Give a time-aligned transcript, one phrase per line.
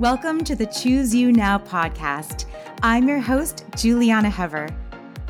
[0.00, 2.46] Welcome to the Choose You Now podcast.
[2.82, 4.74] I'm your host, Julieanna Hever.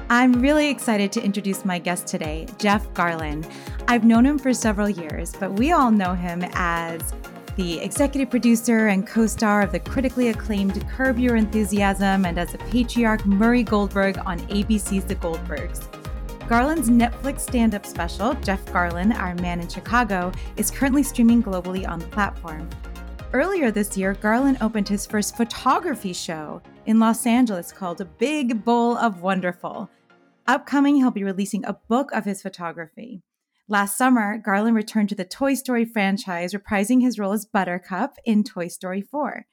[0.08, 3.44] I'm really excited to introduce my guest today, Jeff Garlin.
[3.88, 7.12] I've known him for several years, but we all know him as
[7.56, 12.54] the executive producer and co star of the critically acclaimed Curb Your Enthusiasm and as
[12.54, 15.88] a patriarch Murray Goldberg on ABC's The Goldbergs.
[16.46, 21.88] Garlin's Netflix stand up special, Jeff Garlin, Our Man in Chicago, is currently streaming globally
[21.88, 22.70] on the platform.
[23.32, 28.96] Earlier this year, Garlin opened his first photography show in Los Angeles called Big Bowl
[28.96, 29.88] of Wonderful.
[30.48, 33.22] Upcoming, he'll be releasing a book of his photography.
[33.68, 38.42] Last summer, Garlin returned to the Toy Story franchise, reprising his role as Buttercup in
[38.42, 39.46] Toy Story 4.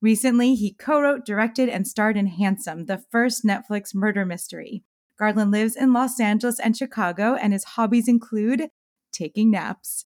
[0.00, 4.84] Recently, he co wrote, directed, and starred in Handsome, the first Netflix murder mystery.
[5.20, 8.68] Garlin lives in Los Angeles and Chicago, and his hobbies include
[9.10, 10.06] taking naps.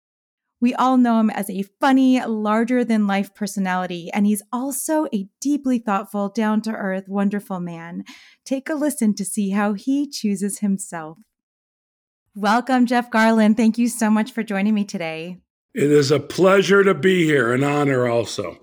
[0.61, 5.27] We all know him as a funny, larger than life personality, and he's also a
[5.41, 8.03] deeply thoughtful, down to earth, wonderful man.
[8.45, 11.17] Take a listen to see how he chooses himself.
[12.33, 13.55] Welcome, Jeff Garlin.
[13.55, 15.37] Thank you so much for joining me today.
[15.73, 18.57] It is a pleasure to be here, an honor also.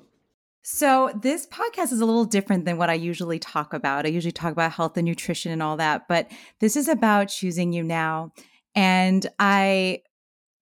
[0.62, 4.06] So, this podcast is a little different than what I usually talk about.
[4.06, 7.72] I usually talk about health and nutrition and all that, but this is about choosing
[7.72, 8.32] you now.
[8.74, 10.02] And I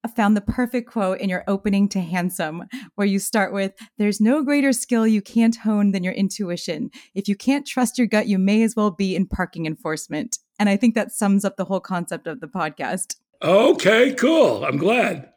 [0.08, 4.42] found the perfect quote in your opening to Handsome, where you start with There's no
[4.42, 6.90] greater skill you can't hone than your intuition.
[7.14, 10.38] If you can't trust your gut, you may as well be in parking enforcement.
[10.58, 13.16] And I think that sums up the whole concept of the podcast.
[13.42, 14.64] Okay, cool.
[14.64, 15.30] I'm glad.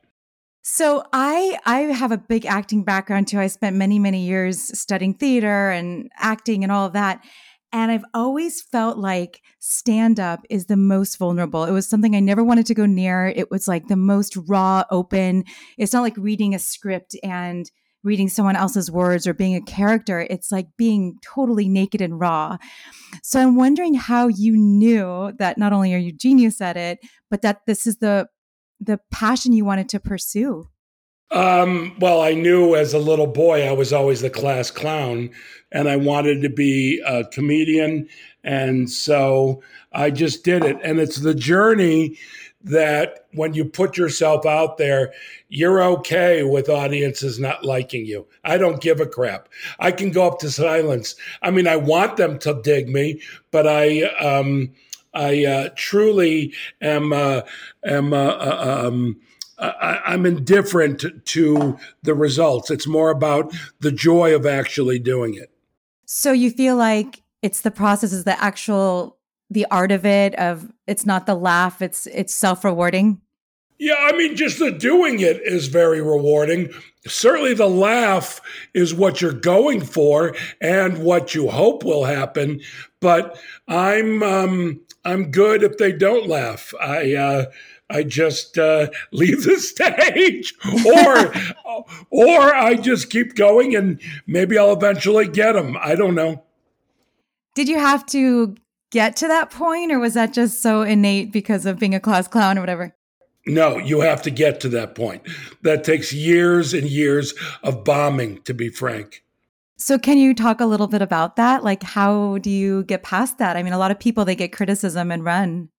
[0.61, 3.39] So I I have a big acting background too.
[3.39, 7.23] I spent many many years studying theater and acting and all of that.
[7.73, 11.65] And I've always felt like stand up is the most vulnerable.
[11.65, 13.33] It was something I never wanted to go near.
[13.35, 15.43] It was like the most raw, open.
[15.79, 17.69] It's not like reading a script and
[18.03, 20.27] reading someone else's words or being a character.
[20.29, 22.57] It's like being totally naked and raw.
[23.23, 26.99] So I'm wondering how you knew that not only are you genius at it,
[27.31, 28.27] but that this is the
[28.79, 30.67] the passion you wanted to pursue.
[31.31, 35.31] Um, well, I knew as a little boy I was always the class clown,
[35.71, 38.07] and I wanted to be a comedian,
[38.43, 40.77] and so I just did it.
[40.83, 42.17] And it's the journey
[42.63, 45.11] that when you put yourself out there,
[45.49, 48.25] you're okay with audiences not liking you.
[48.43, 49.49] I don't give a crap.
[49.79, 51.15] I can go up to silence.
[51.41, 54.71] I mean, I want them to dig me, but I um,
[55.13, 57.41] I uh, truly am uh,
[57.85, 59.19] am uh, uh um,
[59.59, 62.71] I, am indifferent to the results.
[62.71, 65.51] It's more about the joy of actually doing it.
[66.05, 69.17] So you feel like it's the process, is the actual
[69.49, 70.35] the art of it.
[70.35, 71.81] Of it's not the laugh.
[71.81, 73.21] It's it's self rewarding.
[73.79, 76.69] Yeah, I mean, just the doing it is very rewarding.
[77.05, 78.39] Certainly, the laugh
[78.73, 82.61] is what you're going for and what you hope will happen.
[83.01, 83.37] But
[83.67, 86.73] I'm um, I'm good if they don't laugh.
[86.79, 87.45] I uh,
[87.93, 90.53] I just uh, leave the stage,
[90.85, 91.33] or
[92.09, 95.77] or I just keep going, and maybe I'll eventually get them.
[95.79, 96.43] I don't know.
[97.55, 98.55] Did you have to
[98.89, 102.27] get to that point, or was that just so innate because of being a class
[102.27, 102.95] clown or whatever?
[103.45, 105.21] No, you have to get to that point.
[105.61, 109.23] That takes years and years of bombing, to be frank.
[109.77, 111.63] So can you talk a little bit about that?
[111.63, 113.57] Like how do you get past that?
[113.57, 115.69] I mean, a lot of people they get criticism and run.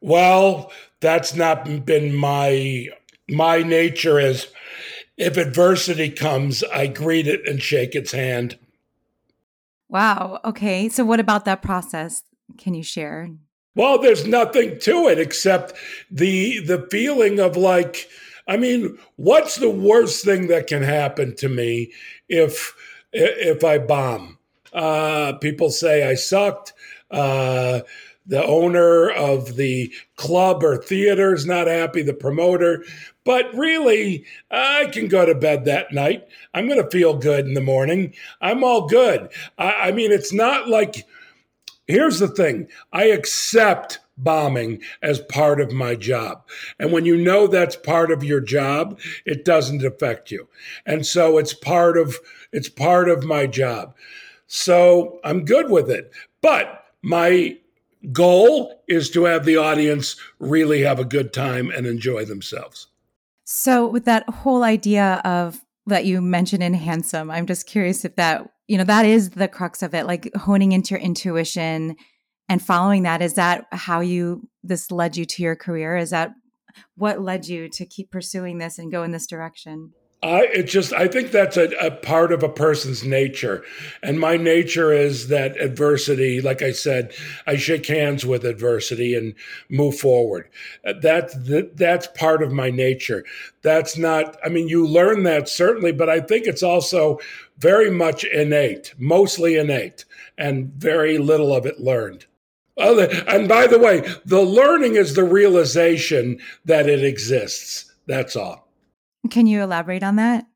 [0.00, 0.70] Well,
[1.00, 2.88] that's not been my
[3.28, 4.48] my nature is
[5.16, 8.58] if adversity comes, I greet it and shake its hand.
[9.88, 10.40] Wow.
[10.44, 10.88] Okay.
[10.88, 12.22] So what about that process?
[12.56, 13.30] Can you share?
[13.74, 15.72] Well, there's nothing to it except
[16.10, 18.08] the the feeling of like
[18.46, 21.92] I mean, what's the worst thing that can happen to me
[22.28, 22.74] if
[23.12, 24.38] if I bomb?
[24.72, 26.72] Uh, people say I sucked.
[27.10, 27.80] Uh,
[28.28, 32.84] the owner of the club or theater is not happy, the promoter.
[33.24, 36.28] But really, I can go to bed that night.
[36.54, 38.14] I'm going to feel good in the morning.
[38.40, 39.28] I'm all good.
[39.58, 41.06] I, I mean, it's not like,
[41.86, 46.42] here's the thing I accept bombing as part of my job.
[46.78, 50.48] And when you know that's part of your job, it doesn't affect you.
[50.86, 52.18] And so it's part of
[52.52, 53.94] it's part of my job.
[54.46, 56.10] So I'm good with it.
[56.40, 57.58] But my
[58.12, 62.88] goal is to have the audience really have a good time and enjoy themselves.
[63.44, 68.14] So, with that whole idea of that you mentioned in Handsome, I'm just curious if
[68.16, 71.96] that, you know, that is the crux of it, like honing into your intuition
[72.48, 73.22] and following that.
[73.22, 75.96] Is that how you, this led you to your career?
[75.96, 76.32] Is that
[76.96, 79.92] what led you to keep pursuing this and go in this direction?
[80.22, 83.62] I it just I think that's a, a, part of a person's nature,
[84.02, 86.40] and my nature is that adversity.
[86.40, 87.12] Like I said,
[87.46, 89.34] I shake hands with adversity and
[89.68, 90.48] move forward.
[90.84, 93.24] Uh, that's that, that's part of my nature.
[93.62, 94.36] That's not.
[94.44, 97.20] I mean, you learn that certainly, but I think it's also
[97.58, 100.04] very much innate, mostly innate,
[100.36, 102.26] and very little of it learned.
[102.76, 107.92] And by the way, the learning is the realization that it exists.
[108.06, 108.67] That's all.
[109.28, 110.46] Can you elaborate on that?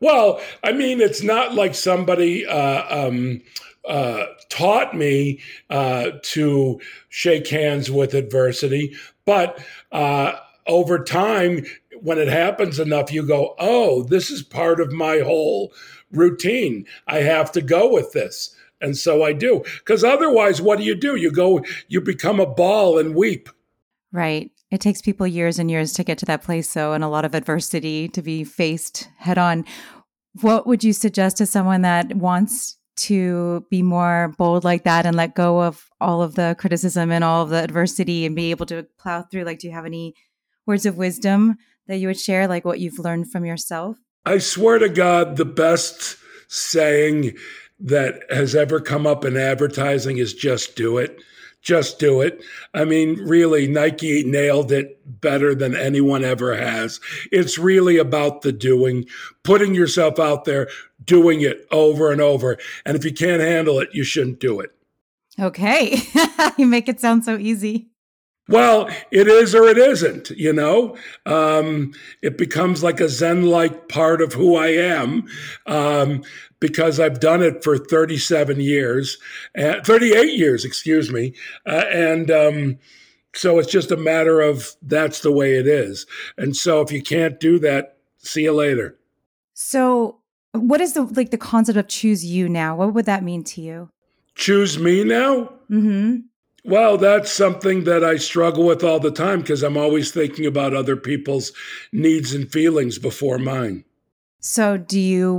[0.00, 3.40] Well, I mean, it's not like somebody uh, um,
[3.86, 5.40] uh, taught me
[5.70, 8.94] uh, to shake hands with adversity,
[9.24, 10.34] but uh,
[10.66, 11.64] over time,
[12.00, 15.72] when it happens enough, you go, oh, this is part of my whole
[16.10, 16.86] routine.
[17.06, 18.54] I have to go with this.
[18.80, 19.62] And so I do.
[19.78, 21.16] Because otherwise, what do you do?
[21.16, 23.48] You go, you become a ball and weep.
[24.12, 24.50] Right.
[24.70, 27.24] It takes people years and years to get to that place, so, and a lot
[27.24, 29.64] of adversity to be faced head on.
[30.40, 35.16] What would you suggest to someone that wants to be more bold like that and
[35.16, 38.66] let go of all of the criticism and all of the adversity and be able
[38.66, 39.44] to plow through?
[39.44, 40.14] Like, do you have any
[40.66, 41.56] words of wisdom
[41.86, 43.96] that you would share, like what you've learned from yourself?
[44.24, 46.16] I swear to God, the best
[46.48, 47.36] saying
[47.80, 51.20] that has ever come up in advertising is just do it
[51.64, 52.44] just do it.
[52.74, 57.00] I mean, really, Nike nailed it better than anyone ever has.
[57.32, 59.06] It's really about the doing,
[59.42, 60.68] putting yourself out there,
[61.02, 62.58] doing it over and over.
[62.84, 64.72] And if you can't handle it, you shouldn't do it.
[65.40, 66.02] Okay.
[66.58, 67.88] you make it sound so easy.
[68.46, 70.96] Well, it is or it isn't, you know.
[71.24, 75.26] Um, it becomes like a Zen like part of who I am
[75.66, 76.22] um,
[76.60, 79.16] because I've done it for 37 years,
[79.56, 81.34] uh, 38 years, excuse me.
[81.66, 82.78] Uh, and um,
[83.34, 86.06] so it's just a matter of that's the way it is.
[86.36, 88.98] And so if you can't do that, see you later.
[89.54, 90.18] So,
[90.52, 92.76] what is the like the concept of choose you now?
[92.76, 93.90] What would that mean to you?
[94.34, 95.52] Choose me now?
[95.70, 96.18] Mm-hmm.
[96.66, 100.74] Well, that's something that I struggle with all the time because I'm always thinking about
[100.74, 101.52] other people's
[101.92, 103.84] needs and feelings before mine.
[104.40, 105.34] So, do you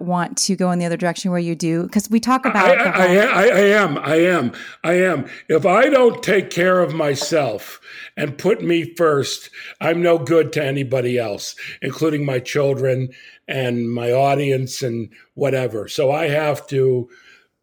[0.00, 1.84] want to go in the other direction where you do?
[1.84, 2.78] Because we talk about.
[2.78, 3.98] I, I, I, I, am.
[3.98, 4.52] I am.
[4.84, 5.30] I am.
[5.48, 7.80] If I don't take care of myself
[8.18, 9.48] and put me first,
[9.80, 13.08] I'm no good to anybody else, including my children
[13.48, 15.88] and my audience and whatever.
[15.88, 17.08] So, I have to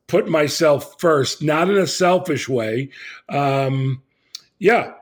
[0.07, 2.89] put myself first, not in a selfish way.
[3.29, 4.01] Um,
[4.59, 4.93] yeah.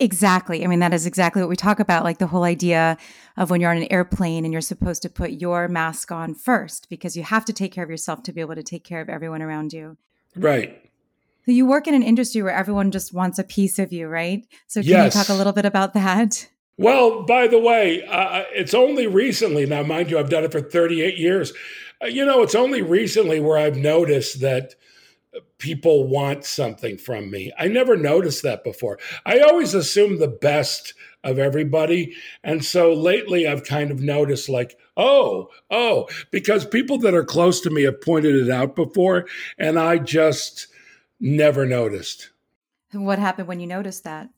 [0.00, 0.64] Exactly.
[0.64, 2.96] I mean, that is exactly what we talk about like the whole idea
[3.36, 6.88] of when you're on an airplane and you're supposed to put your mask on first
[6.90, 9.08] because you have to take care of yourself to be able to take care of
[9.08, 9.96] everyone around you.
[10.34, 10.90] Right.
[11.46, 14.44] So you work in an industry where everyone just wants a piece of you, right?
[14.66, 15.14] So can yes.
[15.14, 16.48] you talk a little bit about that?
[16.78, 20.60] Well, by the way, uh, it's only recently, now, mind you, I've done it for
[20.60, 21.52] 38 years.
[22.02, 24.74] Uh, you know, it's only recently where I've noticed that
[25.58, 27.52] people want something from me.
[27.58, 28.98] I never noticed that before.
[29.24, 30.94] I always assumed the best
[31.24, 32.14] of everybody.
[32.42, 37.60] And so lately I've kind of noticed, like, oh, oh, because people that are close
[37.62, 39.26] to me have pointed it out before,
[39.56, 40.66] and I just
[41.20, 42.30] never noticed.
[42.92, 44.28] What happened when you noticed that?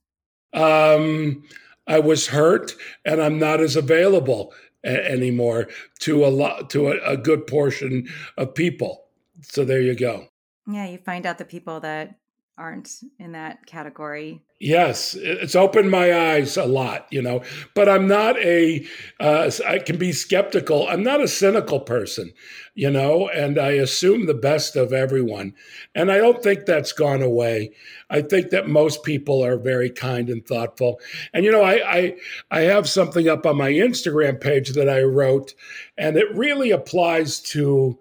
[0.53, 1.43] Um,
[1.87, 2.75] I was hurt
[3.05, 5.69] and I'm not as available anymore
[6.00, 9.05] to a lot to a, a good portion of people.
[9.43, 10.29] So there you go.
[10.67, 12.19] Yeah, you find out the people that
[12.56, 14.41] aren't in that category.
[14.61, 17.43] Yes, it's opened my eyes a lot, you know.
[17.75, 18.87] But I'm not a.
[19.19, 20.87] Uh, I can be skeptical.
[20.89, 22.32] I'm not a cynical person,
[22.75, 25.55] you know, and I assume the best of everyone.
[25.94, 27.73] And I don't think that's gone away.
[28.08, 31.01] I think that most people are very kind and thoughtful.
[31.32, 32.17] And you know, I I,
[32.51, 35.55] I have something up on my Instagram page that I wrote,
[35.99, 37.99] and it really applies to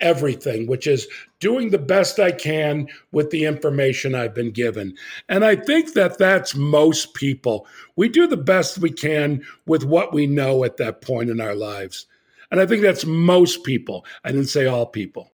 [0.00, 1.08] everything, which is
[1.40, 4.94] doing the best I can with the information I've been given.
[5.28, 7.66] And I think that that's most people.
[7.96, 11.54] We do the best we can with what we know at that point in our
[11.54, 12.06] lives.
[12.50, 14.04] And I think that's most people.
[14.24, 15.32] I didn't say all people.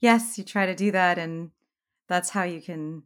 [0.00, 1.18] Yes, you try to do that.
[1.18, 1.50] And
[2.08, 3.02] that's how you can,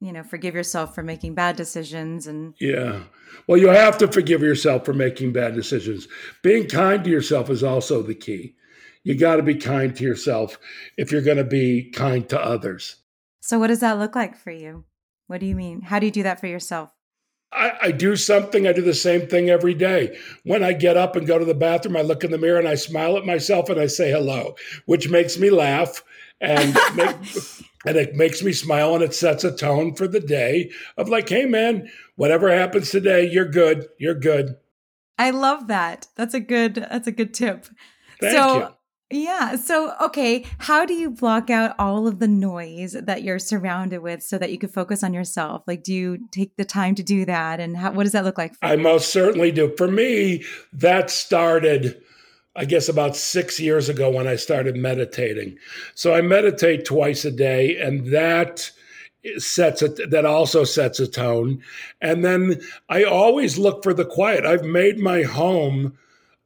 [0.00, 2.26] you know, forgive yourself for making bad decisions.
[2.26, 3.04] And yeah.
[3.46, 6.08] Well, you have to forgive yourself for making bad decisions.
[6.42, 8.56] Being kind to yourself is also the key
[9.04, 10.58] you got to be kind to yourself
[10.96, 12.96] if you're going to be kind to others.
[13.40, 14.84] So, what does that look like for you?
[15.26, 15.82] What do you mean?
[15.82, 16.92] How do you do that for yourself?
[17.52, 18.66] I, I, do something.
[18.66, 20.18] I do the same thing every day.
[20.44, 22.68] When I get up and go to the bathroom, I look in the mirror and
[22.68, 24.56] I smile at myself and I say hello,
[24.86, 26.02] which makes me laugh
[26.40, 27.16] and make,
[27.84, 31.28] and it makes me smile and it sets a tone for the day of like,
[31.28, 33.86] hey man, whatever happens today, you're good.
[33.98, 34.56] You're good.
[35.18, 36.08] I love that.
[36.16, 37.66] That's a good that's a good tip.
[38.20, 38.68] Thank so you.
[39.12, 39.56] Yeah.
[39.56, 44.22] So, okay, how do you block out all of the noise that you're surrounded with
[44.22, 45.62] so that you can focus on yourself?
[45.66, 47.60] Like, do you take the time to do that?
[47.60, 49.74] And how, what does that look like I most certainly do.
[49.76, 52.02] For me, that started,
[52.56, 55.58] I guess, about six years ago when I started meditating.
[55.94, 58.70] So I meditate twice a day, and that
[59.36, 61.62] sets it that also sets a tone
[62.00, 65.96] and then i always look for the quiet i've made my home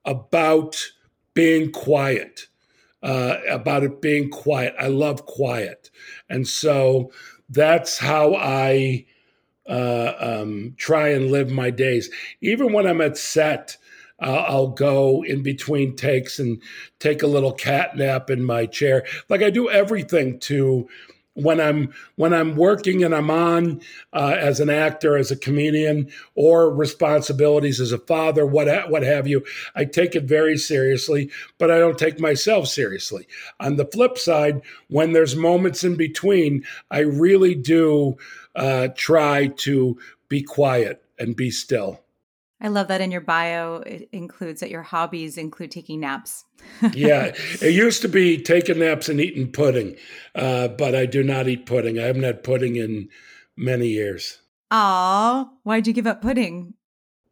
[0.04, 0.76] about
[1.32, 2.49] being quiet
[3.07, 4.75] uh, about it being quiet.
[4.81, 5.91] I love quiet.
[6.29, 7.13] And so
[7.49, 9.07] that's how I
[9.69, 12.11] uh, um, try and live my days.
[12.41, 13.77] Even when I'm at set,
[14.21, 16.61] uh, I'll go in between takes and
[16.99, 19.05] take a little cat nap in my chair.
[19.29, 20.89] Like I do everything to
[21.37, 23.81] when I'm when I'm working and I'm on
[24.12, 29.02] uh, as an actor, as a comedian, or responsibilities as a father, what ha- what
[29.02, 33.28] have you, I take it very seriously, but I don't take myself seriously.
[33.61, 38.16] On the flip side, when there's moments in between, I really do
[38.55, 42.00] uh, try to be quiet and be still.
[42.61, 46.45] I love that in your bio, it includes that your hobbies include taking naps.
[46.93, 49.97] yeah, it used to be taking naps and eating pudding,
[50.35, 51.99] uh, but I do not eat pudding.
[51.99, 53.11] I haven't had pudding in
[53.57, 54.41] many years.
[54.71, 56.75] Aw, why'd you give up pudding?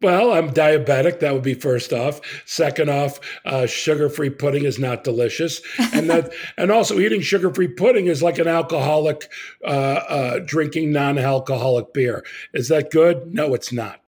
[0.01, 1.21] Well, I'm diabetic.
[1.21, 2.21] That would be first off.
[2.45, 5.61] Second off, uh, sugar-free pudding is not delicious,
[5.93, 9.31] and that, and also eating sugar-free pudding is like an alcoholic
[9.63, 12.23] uh, uh, drinking non-alcoholic beer.
[12.53, 13.33] Is that good?
[13.33, 14.01] No, it's not.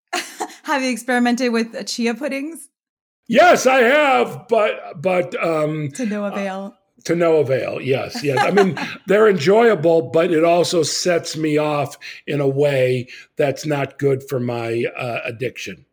[0.68, 2.68] Have you experimented with chia puddings?
[3.28, 6.76] Yes, I have, but but um, to no avail.
[6.76, 7.82] Uh, to no avail.
[7.82, 8.38] Yes, yes.
[8.40, 13.08] I mean, they're enjoyable, but it also sets me off in a way
[13.38, 15.86] that's not good for my uh, addiction.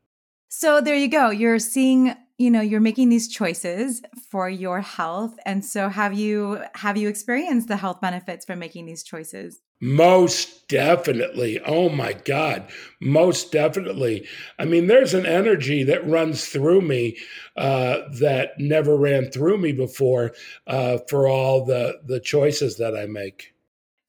[0.49, 1.31] So there you go.
[1.31, 6.61] You're seeing you know you're making these choices for your health and so have you
[6.75, 11.61] have you experienced the health benefits from making these choices most definitely.
[11.61, 12.71] Oh my god.
[13.01, 14.27] Most definitely.
[14.59, 17.17] I mean there's an energy that runs through me
[17.57, 20.33] uh, that never ran through me before
[20.67, 23.55] uh, for all the the choices that i make.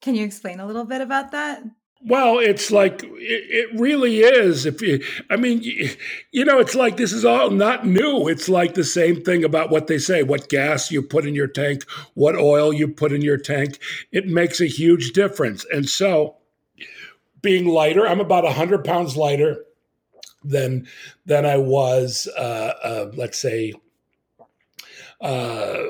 [0.00, 1.62] Can you explain a little bit about that
[2.06, 4.64] well, it's like it, it, really is.
[4.64, 5.90] If you, I mean, you,
[6.30, 8.28] you, know, it's like this is all not new.
[8.28, 11.48] It's like the same thing about what they say: what gas you put in your
[11.48, 11.82] tank,
[12.14, 13.80] what oil you put in your tank.
[14.12, 15.66] It makes a huge difference.
[15.72, 16.36] And so,
[17.42, 19.64] being lighter, I'm about hundred pounds lighter
[20.44, 20.86] than
[21.24, 23.74] than I was, uh, uh, let's say,
[25.20, 25.82] uh,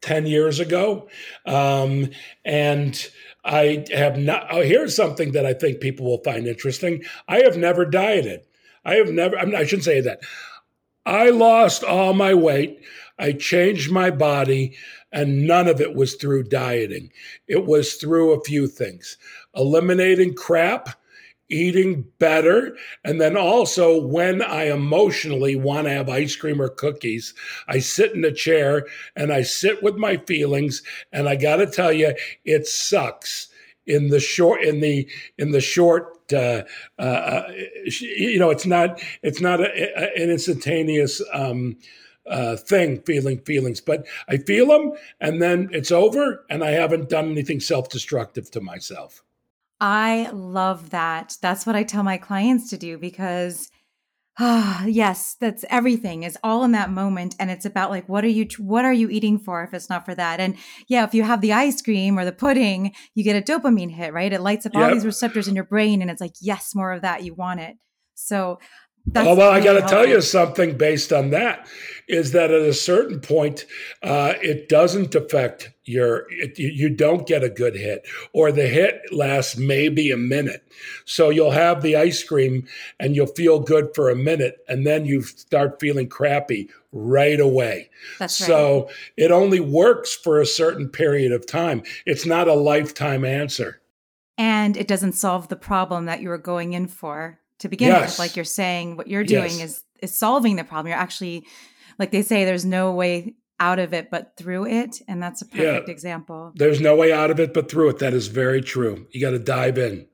[0.00, 1.08] ten years ago,
[1.46, 2.10] um,
[2.44, 3.08] and
[3.44, 4.46] I have not.
[4.50, 7.02] Oh, here's something that I think people will find interesting.
[7.28, 8.42] I have never dieted.
[8.84, 9.38] I have never.
[9.38, 10.20] I, mean, I shouldn't say that.
[11.06, 12.80] I lost all my weight.
[13.18, 14.76] I changed my body,
[15.12, 17.10] and none of it was through dieting.
[17.48, 19.16] It was through a few things:
[19.54, 20.99] eliminating crap,
[21.50, 22.76] eating better.
[23.04, 27.34] And then also, when I emotionally want to have ice cream or cookies,
[27.68, 30.82] I sit in a chair and I sit with my feelings.
[31.12, 32.14] And I got to tell you,
[32.44, 33.48] it sucks
[33.86, 36.62] in the short in the in the short uh,
[36.98, 37.52] uh, uh
[38.00, 41.76] you know it's not it's not a, a, an instantaneous um,
[42.28, 47.08] uh, thing feeling feelings but i feel them and then it's over and i haven't
[47.08, 49.22] done anything self-destructive to myself
[49.80, 51.36] I love that.
[51.40, 53.70] That's what I tell my clients to do because
[54.38, 58.28] ah, yes, that's everything is all in that moment and it's about like what are
[58.28, 60.40] you what are you eating for if it's not for that.
[60.40, 60.56] And
[60.88, 64.12] yeah, if you have the ice cream or the pudding, you get a dopamine hit,
[64.12, 64.32] right?
[64.32, 64.82] It lights up yep.
[64.82, 67.60] all these receptors in your brain and it's like yes, more of that, you want
[67.60, 67.76] it.
[68.14, 68.58] So
[69.06, 71.66] that's oh, well, I got to tell you something based on that
[72.10, 73.64] is that at a certain point,
[74.02, 79.00] uh, it doesn't affect your, it, you don't get a good hit, or the hit
[79.12, 80.64] lasts maybe a minute.
[81.04, 82.66] So you'll have the ice cream
[82.98, 87.90] and you'll feel good for a minute, and then you start feeling crappy right away.
[88.18, 88.94] That's so right.
[89.16, 91.84] it only works for a certain period of time.
[92.06, 93.80] It's not a lifetime answer.
[94.36, 98.12] And it doesn't solve the problem that you were going in for to begin yes.
[98.12, 98.18] with.
[98.18, 99.62] Like you're saying, what you're doing yes.
[99.62, 100.88] is is solving the problem.
[100.88, 101.46] You're actually,
[101.98, 105.46] like they say, there's no way out of it but through it, and that's a
[105.46, 105.92] perfect yeah.
[105.92, 106.52] example.
[106.56, 107.98] There's no way out of it but through it.
[107.98, 109.06] That is very true.
[109.10, 110.06] You got to dive in.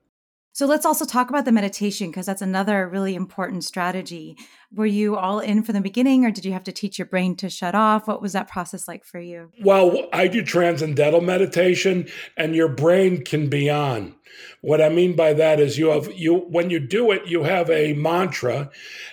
[0.57, 4.35] So let's also talk about the meditation because that's another really important strategy.
[4.73, 7.35] Were you all in from the beginning or did you have to teach your brain
[7.35, 8.07] to shut off?
[8.07, 9.51] What was that process like for you?
[9.63, 14.15] Well, I do transcendental meditation and your brain can be on.
[14.61, 17.69] What I mean by that is you have you when you do it you have
[17.69, 18.71] a mantra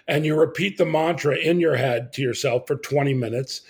[0.08, 3.60] and you repeat the mantra in your head to yourself for 20 minutes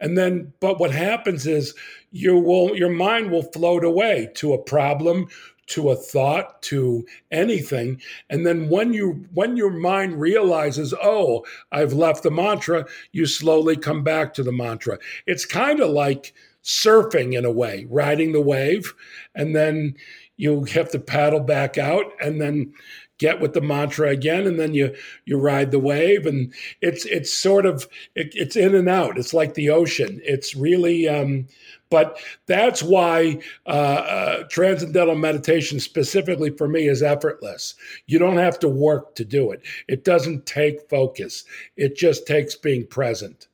[0.00, 1.74] and then but what happens is
[2.10, 5.28] you will your mind will float away to a problem
[5.66, 8.00] to a thought to anything.
[8.30, 13.76] And then when you when your mind realizes oh i've left the mantra you slowly
[13.76, 14.98] come back to the mantra.
[15.26, 18.94] It's kind of like surfing in a way riding the wave
[19.34, 19.94] and then
[20.36, 22.72] you have to paddle back out and then
[23.18, 24.94] get with the mantra again and then you
[25.24, 26.26] you ride the wave.
[26.26, 29.18] And it's it's sort of it, it's in and out.
[29.18, 30.20] It's like the ocean.
[30.24, 31.46] It's really um
[31.94, 38.58] but that's why uh, uh, transcendental meditation specifically for me is effortless you don't have
[38.58, 41.44] to work to do it it doesn't take focus
[41.76, 43.46] it just takes being present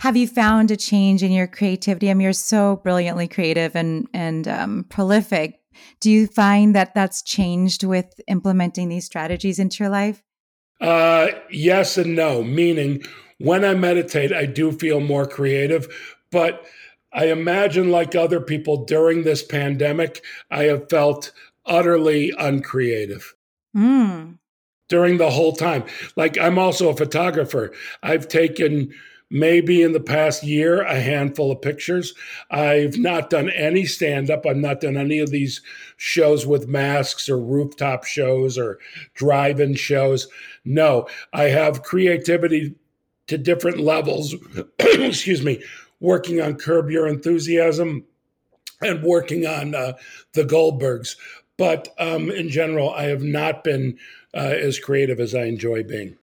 [0.00, 2.10] have you found a change in your creativity?
[2.10, 5.60] I mean, you're so brilliantly creative and and um, prolific.
[6.00, 10.22] Do you find that that's changed with implementing these strategies into your life?
[10.80, 12.42] Uh, yes and no.
[12.42, 13.04] Meaning,
[13.38, 15.88] when I meditate, I do feel more creative,
[16.30, 16.66] but
[17.16, 21.32] I imagine, like other people during this pandemic, I have felt
[21.64, 23.34] utterly uncreative.
[23.74, 24.38] Mm.
[24.88, 25.84] During the whole time.
[26.14, 27.72] Like, I'm also a photographer.
[28.02, 28.92] I've taken
[29.30, 32.14] maybe in the past year a handful of pictures.
[32.50, 34.46] I've not done any stand up.
[34.46, 35.62] I've not done any of these
[35.96, 38.78] shows with masks or rooftop shows or
[39.14, 40.28] drive in shows.
[40.64, 42.76] No, I have creativity
[43.26, 44.34] to different levels.
[44.78, 45.62] Excuse me,
[46.00, 48.04] working on Curb Your Enthusiasm
[48.80, 49.94] and working on uh,
[50.32, 51.16] the Goldbergs.
[51.56, 53.98] But um, in general, I have not been
[54.34, 56.18] uh, as creative as I enjoy being.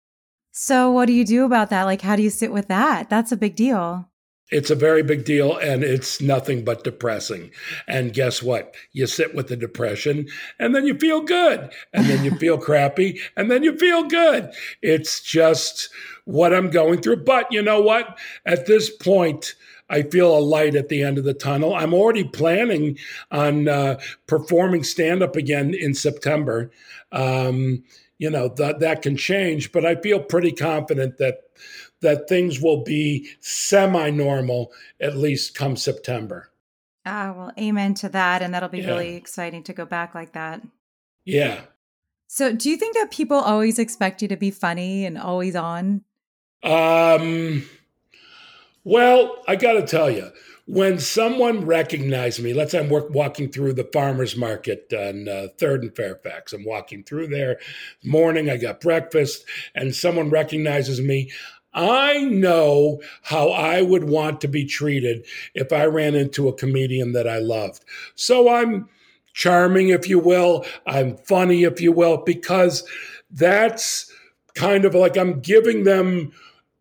[0.51, 1.83] So, what do you do about that?
[1.83, 3.09] Like, how do you sit with that?
[3.09, 4.07] That's a big deal.
[4.53, 7.50] It's a very big deal and it's nothing but depressing.
[7.88, 8.75] And guess what?
[8.91, 10.27] You sit with the depression
[10.60, 11.72] and then you feel good.
[11.91, 14.51] And then you feel crappy and then you feel good.
[14.83, 15.89] It's just
[16.25, 17.24] what I'm going through.
[17.24, 18.19] But you know what?
[18.45, 19.56] At this point,
[19.89, 21.73] I feel a light at the end of the tunnel.
[21.73, 22.99] I'm already planning
[23.32, 26.71] on uh, performing stand up again in September.
[27.12, 27.84] Um,
[28.19, 31.39] you know that that can change but i feel pretty confident that
[32.03, 36.51] that things will be semi-normal at least come september
[37.05, 38.87] ah well amen to that and that'll be yeah.
[38.87, 40.61] really exciting to go back like that
[41.25, 41.61] yeah
[42.27, 46.03] so do you think that people always expect you to be funny and always on
[46.63, 47.63] um
[48.83, 50.31] well i gotta tell you
[50.65, 55.47] when someone recognized me, let's say I'm work, walking through the farmer's market on uh,
[55.57, 56.53] Third and Fairfax.
[56.53, 57.59] I'm walking through there,
[58.03, 61.31] morning, I got breakfast, and someone recognizes me.
[61.73, 67.13] I know how I would want to be treated if I ran into a comedian
[67.13, 67.83] that I loved.
[68.15, 68.89] So I'm
[69.33, 70.65] charming, if you will.
[70.86, 72.88] I'm funny, if you will, because
[73.31, 74.12] that's
[74.55, 76.31] kind of like I'm giving them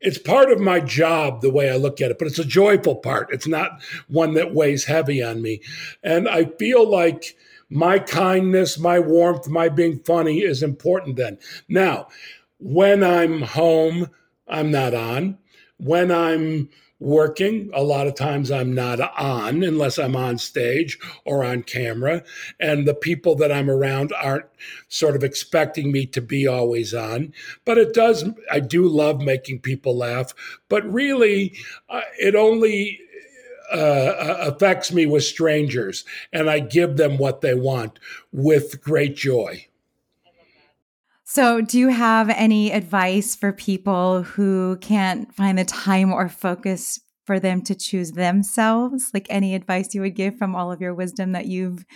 [0.02, 2.96] it's part of my job the way I look at it, but it's a joyful
[2.96, 3.28] part.
[3.30, 5.62] It's not one that weighs heavy on me.
[6.02, 7.36] And I feel like
[7.70, 11.38] my kindness, my warmth, my being funny is important then.
[11.68, 12.08] Now,
[12.58, 14.10] when I'm home,
[14.48, 15.38] I'm not on.
[15.78, 16.68] When I'm
[17.02, 17.68] working.
[17.74, 22.22] A lot of times I'm not on unless I'm on stage or on camera.
[22.60, 24.46] And the people that I'm around aren't
[24.88, 27.32] sort of expecting me to be always on.
[27.64, 30.32] But it does, I do love making people laugh.
[30.68, 31.54] But really,
[31.88, 33.00] uh, it only.
[33.72, 37.98] Uh, affects me with strangers, and I give them what they want
[38.30, 39.66] with great joy.
[41.34, 47.00] So, do you have any advice for people who can't find the time or focus
[47.24, 49.10] for them to choose themselves?
[49.14, 51.86] Like any advice you would give from all of your wisdom that you've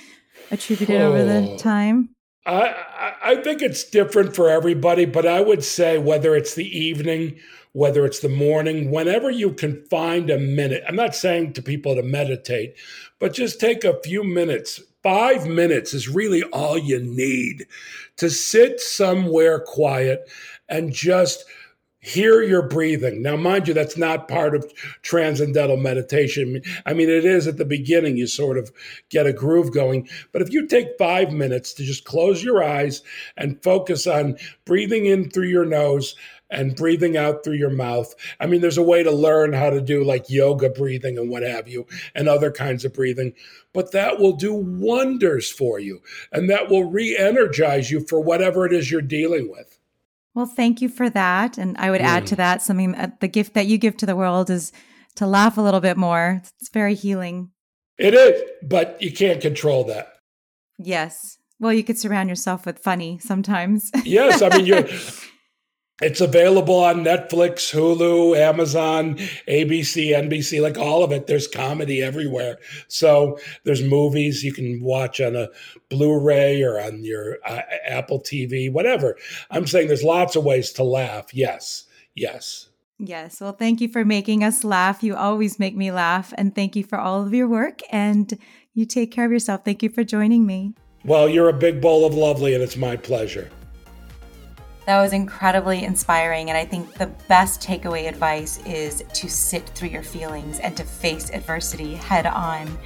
[0.51, 2.15] attributed oh, over the time?
[2.46, 7.38] I, I think it's different for everybody, but I would say whether it's the evening,
[7.72, 11.96] whether it's the morning, whenever you can find a minute, I'm not saying to people
[11.96, 12.76] to meditate,
[13.18, 14.80] but just take a few minutes.
[15.02, 17.66] Five minutes is really all you need
[18.16, 20.30] to sit somewhere quiet
[20.68, 21.44] and just
[22.07, 23.21] hear your breathing.
[23.21, 26.62] Now, mind you, that's not part of transcendental meditation.
[26.87, 28.71] I mean, it is at the beginning, you sort of
[29.11, 30.09] get a groove going.
[30.31, 33.03] But if you take five minutes to just close your eyes
[33.37, 36.14] and focus on breathing in through your nose
[36.49, 38.14] and breathing out through your mouth.
[38.38, 41.42] I mean, there's a way to learn how to do like yoga breathing and what
[41.42, 43.33] have you, and other kinds of breathing,
[43.73, 48.64] but that will do wonders for you and that will re energize you for whatever
[48.64, 49.75] it is you're dealing with.
[50.37, 51.57] Well, thank you for that.
[51.57, 52.05] And I would mm.
[52.05, 54.70] add to that something that the gift that you give to the world is
[55.14, 56.42] to laugh a little bit more.
[56.61, 57.53] It's very healing.
[57.99, 60.09] It is, but you can't control that.
[60.79, 61.38] Yes.
[61.59, 63.90] Well, you could surround yourself with funny sometimes.
[64.05, 64.42] yes.
[64.42, 64.87] I mean, you're.
[66.02, 69.14] It's available on Netflix, Hulu, Amazon,
[69.48, 71.26] ABC, NBC, like all of it.
[71.26, 72.59] There's comedy everywhere.
[72.88, 75.48] So there's movies you can watch on a
[75.88, 79.16] Blu ray or on your uh, Apple TV, whatever.
[79.50, 81.32] I'm saying there's lots of ways to laugh.
[81.32, 82.68] Yes, yes.
[82.98, 83.40] Yes.
[83.40, 85.02] Well, thank you for making us laugh.
[85.02, 86.32] You always make me laugh.
[86.37, 87.80] And thank you for all of your work.
[87.90, 88.38] And
[88.74, 89.64] you take care of yourself.
[89.64, 90.74] Thank you for joining me.
[91.04, 93.50] Well, you're a big bowl of lovely, and it's my pleasure.
[94.87, 96.49] That was incredibly inspiring.
[96.49, 100.85] And I think the best takeaway advice is to sit through your feelings and to
[100.85, 102.79] face adversity head on.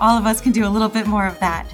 [0.00, 1.66] All of us can do a little bit more of that.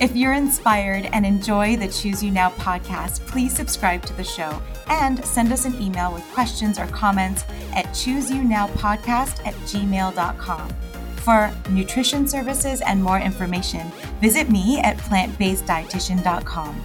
[0.00, 4.62] If you're inspired and enjoy the Choose You Now podcast, please subscribe to the show
[4.86, 7.44] and send us an email with questions or comments
[7.74, 10.68] at chooseyounowpodcast at gmail.com.
[11.16, 13.90] For nutrition services and more information,
[14.20, 16.80] visit me at plantbaseddietitian.com.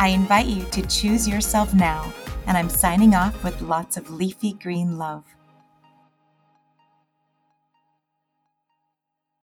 [0.00, 2.10] I invite you to choose yourself now,
[2.46, 5.24] and I'm signing off with lots of leafy green love.